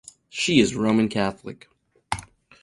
[0.31, 1.67] She is Roman Catholic.